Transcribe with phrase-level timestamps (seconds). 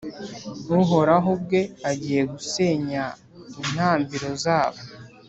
[0.81, 3.03] Uhoraho ubwe agiye gusenya
[3.61, 4.79] intambiro zabo